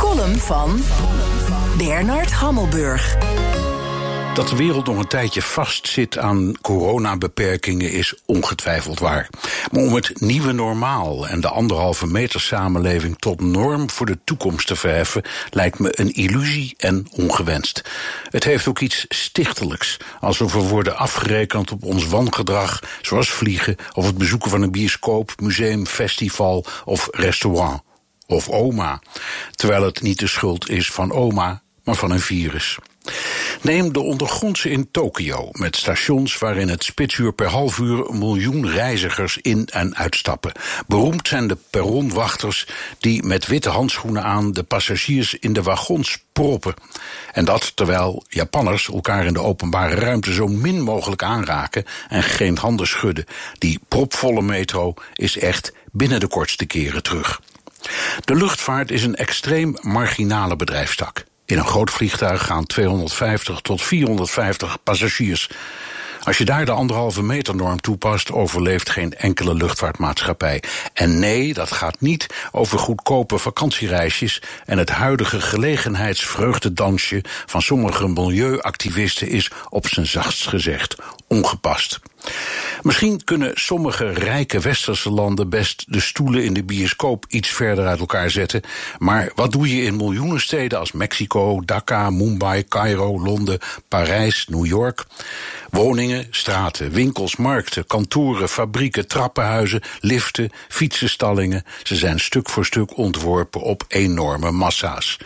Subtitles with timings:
[0.00, 0.80] column van
[1.78, 3.16] Bernard Hammelburg.
[4.34, 9.28] Dat de wereld nog een tijdje vastzit aan coronabeperkingen is ongetwijfeld waar.
[9.72, 14.66] Maar om het nieuwe normaal en de anderhalve meter samenleving tot norm voor de toekomst
[14.66, 17.90] te verheffen, lijkt me een illusie en ongewenst.
[18.30, 24.06] Het heeft ook iets stichtelijks, alsof we worden afgerekend op ons wangedrag, zoals vliegen of
[24.06, 27.82] het bezoeken van een bioscoop, museum, festival of restaurant.
[28.30, 29.00] Of oma,
[29.50, 32.78] terwijl het niet de schuld is van oma, maar van een virus.
[33.62, 38.70] Neem de ondergrondse in Tokio, met stations waarin het spitsuur per half uur een miljoen
[38.70, 40.52] reizigers in- en uitstappen.
[40.86, 42.66] Beroemd zijn de perronwachters
[42.98, 46.74] die met witte handschoenen aan de passagiers in de wagons proppen.
[47.32, 52.58] En dat terwijl Japanners elkaar in de openbare ruimte zo min mogelijk aanraken en geen
[52.58, 53.24] handen schudden.
[53.58, 57.40] Die propvolle metro is echt binnen de kortste keren terug.
[58.24, 61.24] De luchtvaart is een extreem marginale bedrijfstak.
[61.44, 65.48] In een groot vliegtuig gaan 250 tot 450 passagiers.
[66.22, 70.62] Als je daar de anderhalve meter norm toepast, overleeft geen enkele luchtvaartmaatschappij.
[70.92, 74.42] En nee, dat gaat niet over goedkope vakantiereisjes.
[74.64, 80.96] En het huidige gelegenheidsvreugdedansje van sommige milieuactivisten is op zijn zachtst gezegd
[81.30, 82.00] ongepast.
[82.82, 87.98] Misschien kunnen sommige rijke westerse landen best de stoelen in de bioscoop iets verder uit
[88.00, 88.62] elkaar zetten.
[88.98, 94.66] Maar wat doe je in miljoenen steden als Mexico, Dhaka, Mumbai, Cairo, Londen, Parijs, New
[94.66, 95.04] York?
[95.70, 101.64] Woningen, straten, winkels, markten, kantoren, fabrieken, trappenhuizen, liften, fietsenstallingen.
[101.82, 105.18] Ze zijn stuk voor stuk ontworpen op enorme massa's.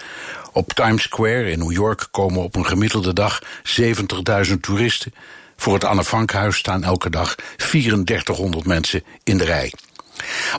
[0.53, 3.43] Op Times Square in New York komen op een gemiddelde dag
[4.49, 5.13] 70.000 toeristen.
[5.57, 9.73] Voor het Anne Frankhuis staan elke dag 3400 mensen in de rij.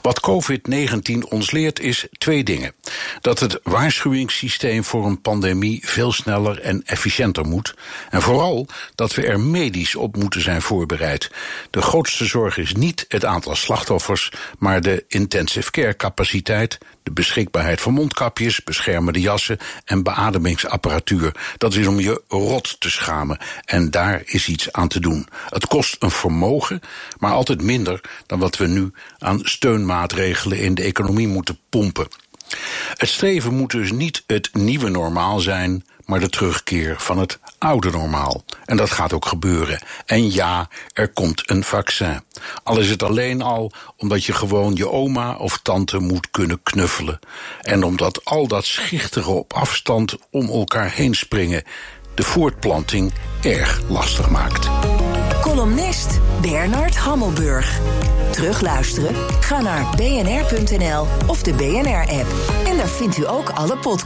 [0.02, 2.72] Wat COVID-19 ons leert is twee dingen.
[3.20, 7.74] Dat het waarschuwingssysteem voor een pandemie veel sneller en efficiënter moet.
[8.10, 11.30] En vooral dat we er medisch op moeten zijn voorbereid.
[11.70, 17.80] De grootste zorg is niet het aantal slachtoffers, maar de intensive care capaciteit, de beschikbaarheid
[17.80, 21.34] van mondkapjes, beschermende jassen en beademingsapparatuur.
[21.56, 23.38] Dat is om je rot te schamen.
[23.64, 25.28] En daar is iets aan te doen.
[25.48, 26.80] Het kost een vermogen,
[27.18, 32.08] maar altijd minder dan wat we nu aan steunmaatregelen in de economie moeten pompen.
[32.96, 37.90] Het streven moet dus niet het nieuwe normaal zijn, maar de terugkeer van het oude
[37.90, 38.44] normaal.
[38.64, 39.82] En dat gaat ook gebeuren.
[40.06, 42.22] En ja, er komt een vaccin.
[42.62, 47.18] Al is het alleen al omdat je gewoon je oma of tante moet kunnen knuffelen.
[47.60, 51.62] En omdat al dat schichtige op afstand om elkaar heen springen
[52.14, 54.68] de voortplanting erg lastig maakt.
[55.46, 57.80] Columnist Bernard Hammelburg.
[58.30, 59.14] Terugluisteren?
[59.40, 62.26] Ga naar bnr.nl of de BNR-app.
[62.66, 64.04] En daar vindt u ook alle podcasts.